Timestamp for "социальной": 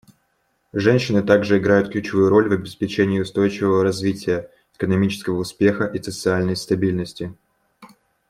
6.01-6.55